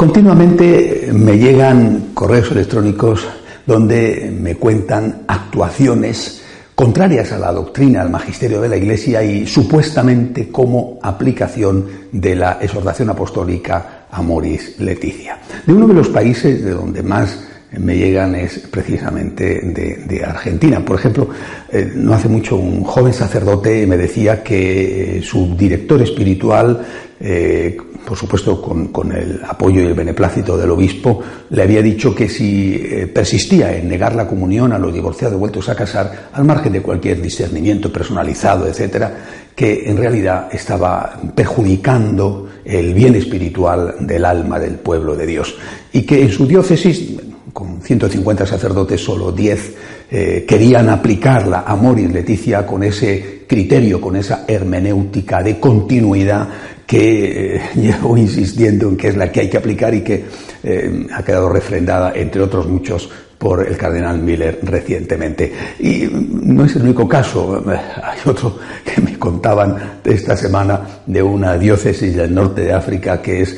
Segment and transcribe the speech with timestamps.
[0.00, 3.28] Continuamente me llegan correos electrónicos
[3.66, 6.42] donde me cuentan actuaciones
[6.74, 12.52] contrarias a la doctrina, al magisterio de la Iglesia y supuestamente como aplicación de la
[12.62, 15.38] exhortación apostólica Amoris Leticia.
[15.66, 20.84] De uno de los países de donde más me llegan es precisamente de, Argentina.
[20.84, 21.28] Por ejemplo,
[21.72, 26.84] eh, no hace mucho un joven sacerdote me decía que su director espiritual
[27.22, 32.28] eh, por supuesto con, el apoyo y el beneplácito del obispo, le había dicho que
[32.28, 36.72] si eh, persistía en negar la comunión a los divorciados vueltos a casar, al margen
[36.72, 39.14] de cualquier discernimiento personalizado, etcétera,
[39.54, 45.56] que en realidad estaba perjudicando el bien espiritual del alma del pueblo de Dios
[45.92, 47.16] y que en su diócesis
[47.52, 49.74] con 150 sacerdotes, solo 10
[50.10, 56.48] eh, querían aplicarla a Moris Leticia con ese criterio, con esa hermenéutica de continuidad
[56.86, 60.24] que eh, llevo insistiendo en que es la que hay que aplicar y que
[60.62, 63.08] eh, ha quedado refrendada, entre otros muchos,
[63.40, 65.50] por el cardenal Miller recientemente.
[65.78, 67.64] Y no es el único caso.
[67.66, 73.40] Hay otro que me contaban esta semana de una diócesis del norte de África que
[73.40, 73.56] es,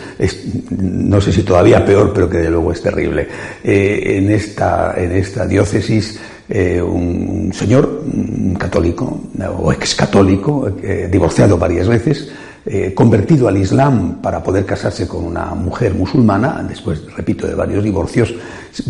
[0.71, 3.27] no sé si todavía peor, pero que de luego es terrible.
[3.65, 6.21] Eh, en, esta, en esta diócesis
[6.85, 8.05] un señor
[8.59, 9.23] católico
[9.59, 10.71] o ex católico,
[11.11, 12.31] divorciado varias veces,
[12.65, 17.83] eh, convertido al Islam para poder casarse con una mujer musulmana, después, repito, de varios
[17.83, 18.35] divorcios,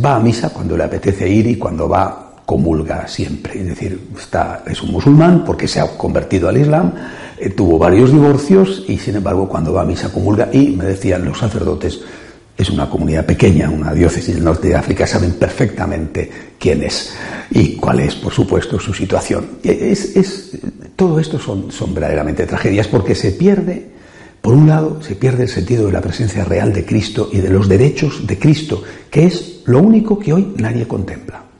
[0.04, 3.60] va a misa cuando le apetece ir y cuando va comulga siempre.
[3.60, 6.92] Es decir, está, es un musulmán porque se ha convertido al Islam,
[7.38, 11.24] eh, tuvo varios divorcios y sin embargo cuando va a misa comulga y me decían
[11.24, 12.00] los sacerdotes,
[12.62, 17.14] es una comunidad pequeña, una diócesis del norte de África, saben perfectamente quién es
[17.50, 19.58] y cuál es, por supuesto, su situación.
[19.62, 20.52] Es,
[20.96, 23.90] todo esto son, son verdaderamente tragedias porque se pierde,
[24.40, 27.50] por un lado, se pierde el sentido de la presencia real de Cristo y de
[27.50, 31.51] los derechos de Cristo, que es lo único que hoy nadie contempla.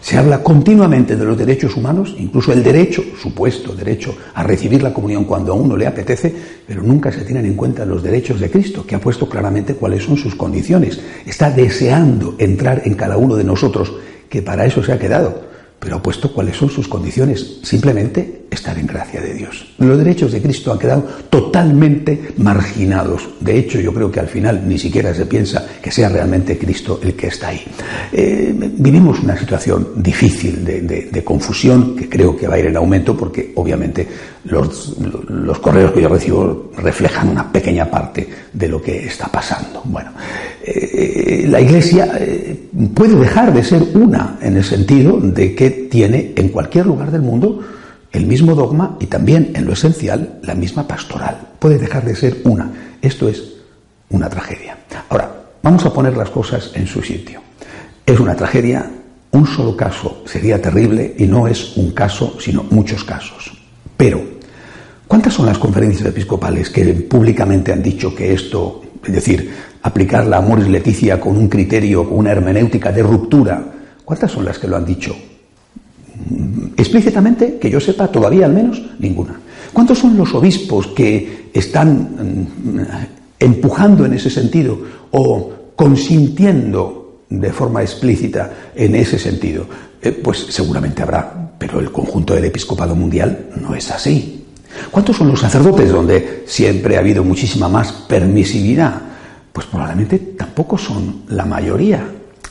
[0.00, 4.94] Se habla continuamente de los derechos humanos, incluso el derecho, supuesto derecho, a recibir la
[4.94, 6.34] comunión cuando a uno le apetece,
[6.66, 10.04] pero nunca se tienen en cuenta los derechos de Cristo, que ha puesto claramente cuáles
[10.04, 11.00] son sus condiciones.
[11.26, 13.92] Está deseando entrar en cada uno de nosotros,
[14.28, 15.49] que para eso se ha quedado
[15.80, 19.66] pero ha puesto cuáles son sus condiciones, simplemente estar en gracia de Dios.
[19.78, 23.28] Los derechos de Cristo han quedado totalmente marginados.
[23.40, 27.00] De hecho, yo creo que al final ni siquiera se piensa que sea realmente Cristo
[27.02, 27.64] el que está ahí.
[28.12, 33.16] Eh, vivimos una situación difícil de, confusión que creo que va a ir en aumento
[33.16, 34.06] porque obviamente
[34.44, 34.96] los,
[35.28, 39.82] los correos que yo recibo reflejan una pequeña parte de lo que está pasando.
[39.84, 40.10] Bueno,
[40.62, 46.32] eh, la Iglesia eh, puede dejar de ser una en el sentido de que tiene
[46.36, 47.60] en cualquier lugar del mundo
[48.12, 51.38] el mismo dogma y también en lo esencial la misma pastoral.
[51.58, 52.70] Puede dejar de ser una.
[53.00, 53.42] Esto es
[54.10, 54.76] una tragedia.
[55.08, 55.30] Ahora,
[55.62, 57.40] vamos a poner las cosas en su sitio.
[58.04, 58.90] Es una tragedia,
[59.30, 63.52] un solo caso sería terrible y no es un caso, sino muchos casos.
[63.96, 64.20] Pero,
[65.06, 69.50] ¿cuántas son las conferencias episcopales que públicamente han dicho que esto, es decir,
[69.82, 73.64] aplicar la amoris leticia con un criterio, con una hermenéutica de ruptura,
[74.04, 75.16] ¿cuántas son las que lo han dicho?
[76.76, 79.40] Explícitamente, que yo sepa, todavía al menos ninguna.
[79.72, 82.80] ¿Cuántos son los obispos que están mm,
[83.38, 84.78] empujando en ese sentido
[85.12, 89.66] o consintiendo de forma explícita en ese sentido?
[90.02, 94.39] Eh, pues seguramente habrá, pero el conjunto del episcopado mundial no es así.
[94.90, 99.00] ¿Cuántos son los sacerdotes donde siempre ha habido muchísima más permisividad?
[99.52, 102.06] Pues probablemente tampoco son la mayoría.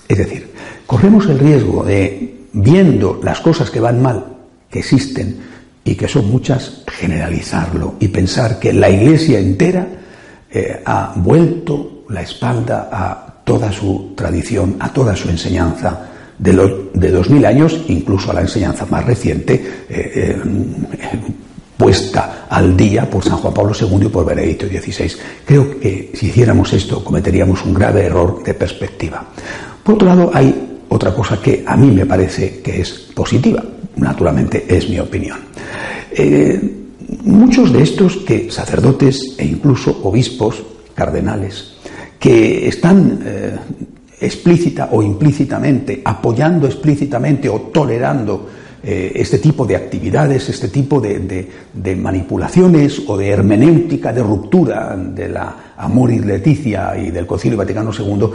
[0.07, 0.51] Es decir,
[0.86, 4.25] corremos el riesgo de viendo las cosas que van mal,
[4.69, 5.38] que existen
[5.83, 9.88] y que son muchas, generalizarlo y pensar que la Iglesia entera
[10.51, 16.54] eh, ha vuelto la espalda a toda su tradición, a toda su enseñanza de,
[17.12, 19.54] dos mil años, incluso a la enseñanza más reciente,
[19.89, 20.42] eh, eh,
[21.79, 25.15] puesta al día por San Juan Pablo II y por Benedicto XVI.
[25.45, 29.25] Creo que si hiciéramos esto cometeríamos un grave error de perspectiva.
[29.81, 33.63] Por otro lado, hay otra cosa que a mí me parece que es positiva.
[33.95, 35.39] Naturalmente es mi opinión.
[36.11, 36.59] Eh,
[37.23, 40.61] muchos de estos que sacerdotes e incluso obispos,
[40.93, 41.75] cardenales,
[42.19, 43.57] que están eh,
[44.19, 51.47] explícita o implícitamente apoyando explícitamente o tolerando eh, este tipo de actividades, este tipo de,
[51.97, 57.91] manipulaciones o de hermenéutica de ruptura de la Amor y Leticia y del Concilio Vaticano
[57.97, 58.29] II,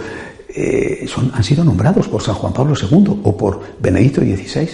[0.48, 4.68] eh, son, han sido nombrados por San Juan Pablo II o por Benedicto XVI.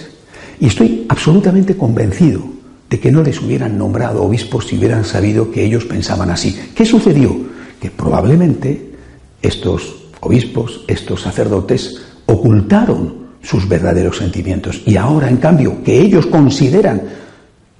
[0.58, 2.42] Y estoy absolutamente convencido
[2.90, 6.58] de que no les hubieran nombrado obispos si hubieran sabido que ellos pensaban así.
[6.74, 7.36] ¿Qué sucedió?
[7.80, 8.90] Que probablemente
[9.40, 14.82] estos obispos, estos sacerdotes, ocultaron sus verdaderos sentimientos.
[14.86, 17.02] Y ahora, en cambio, que ellos consideran,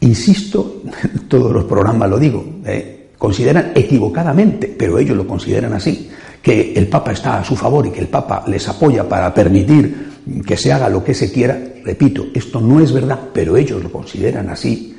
[0.00, 0.82] insisto,
[1.28, 6.10] todos los programas lo digo, eh, consideran equivocadamente, pero ellos lo consideran así,
[6.42, 10.10] que el Papa está a su favor y que el Papa les apoya para permitir
[10.46, 13.92] que se haga lo que se quiera, repito, esto no es verdad, pero ellos lo
[13.92, 14.96] consideran así,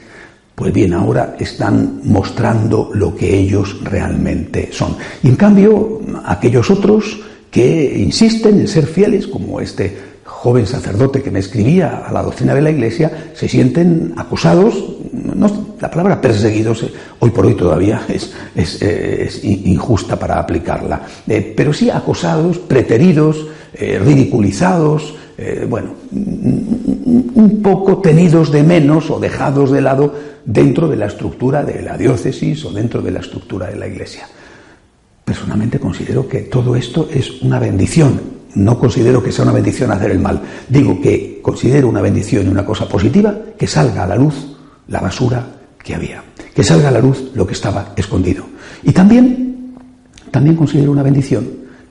[0.54, 4.96] pues bien, ahora están mostrando lo que ellos realmente son.
[5.24, 7.20] Y en cambio, aquellos otros
[7.50, 12.56] que insisten en ser fieles, como este joven sacerdote que me escribía a la doctrina
[12.56, 14.74] de la Iglesia, se sienten acosados,
[15.14, 18.06] no, la palabra perseguidos eh, hoy por hoy todavía
[18.56, 25.16] es, eh, injusta para aplicarla, eh, pero sí acosados, preteridos, ridiculizados,
[25.70, 30.14] bueno, un poco tenidos de menos o dejados de lado
[30.46, 34.28] dentro de la estructura de la diócesis o dentro de la estructura de la Iglesia.
[35.24, 40.12] Personalmente considero que todo esto es una bendición no considero que sea una bendición hacer
[40.12, 40.42] el mal.
[40.68, 44.58] Digo que considero una bendición y una cosa positiva que salga a la luz
[44.88, 45.46] la basura
[45.84, 48.46] que había, que salga a la luz lo que estaba escondido.
[48.84, 49.76] Y también,
[50.30, 51.48] también considero una bendición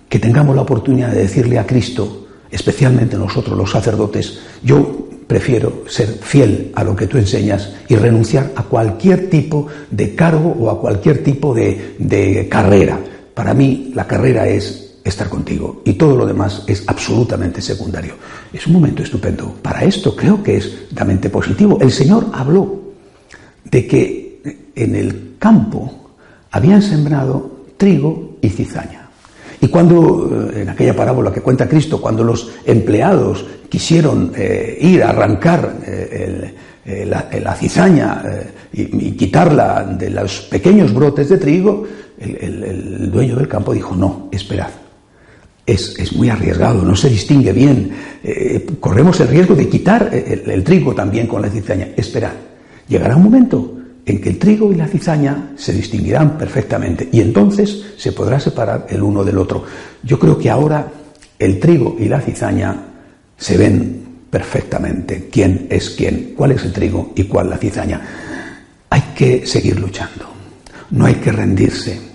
[0.09, 6.09] que tengamos la oportunidad de decirle a Cristo, especialmente nosotros los sacerdotes, yo prefiero ser
[6.09, 10.81] fiel a lo que tú enseñas y renunciar a cualquier tipo de cargo o a
[10.81, 12.99] cualquier tipo de, de carrera.
[13.33, 18.15] Para mí la carrera es estar contigo y todo lo demás es absolutamente secundario.
[18.53, 19.55] Es un momento estupendo.
[19.63, 21.79] Para esto creo que es realmente positivo.
[21.81, 22.81] El Señor habló
[23.65, 24.43] de que
[24.75, 26.13] en el campo
[26.51, 29.09] habían sembrado trigo y cizaña.
[29.61, 35.03] Y cuando, eh, en aquella parábola que cuenta Cristo, cuando los empleados quisieron eh, ir
[35.03, 36.55] a arrancar eh,
[37.07, 38.23] la, cizaña
[38.73, 41.87] y, quitarla de los pequeños brotes de trigo,
[42.19, 44.71] el dueño del campo dijo, no, esperad,
[45.67, 47.91] es, muy arriesgado, no se distingue bien.
[48.23, 51.89] Eh, corremos el riesgo de quitar el, trigo también con la cizaña.
[51.97, 52.33] Esperad,
[52.89, 57.85] llegará un momento en que el trigo y la cizaña se distinguirán perfectamente y entonces
[57.97, 59.65] se podrá separar el uno del otro.
[60.03, 60.91] Yo creo que ahora
[61.39, 62.77] el trigo y la cizaña
[63.37, 68.01] se ven perfectamente quién es quién, cuál es el trigo y cuál la cizaña.
[68.91, 70.31] Hay que seguir luchando,
[70.91, 72.10] no hay que rendirse.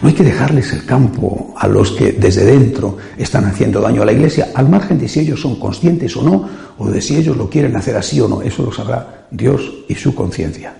[0.00, 4.06] No hay que dejarles el campo a los que desde dentro están haciendo daño a
[4.06, 6.48] la Iglesia, al margen de si ellos son conscientes o no,
[6.78, 8.42] o de si ellos lo quieren hacer así o no.
[8.42, 10.74] Eso lo sabrá Dios y su conciencia.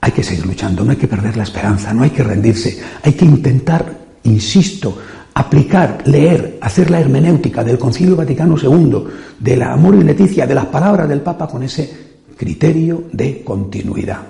[0.00, 3.12] Hay que seguir luchando, no hay que perder la esperanza, no hay que rendirse, hay
[3.12, 4.98] que intentar, insisto,
[5.34, 9.04] aplicar, leer, hacer la hermenéutica del Concilio Vaticano II,
[9.38, 14.20] del amor y leticia, de las palabras del Papa con ese criterio de continuidad.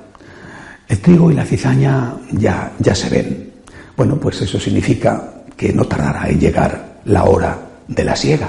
[0.88, 3.51] El trigo y la cizaña ya, ya se ven,
[3.96, 8.49] bueno, pues eso significa que no tardará en llegar la hora de la siega.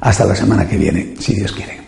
[0.00, 1.80] Hasta la semana que viene, si Dios quiere.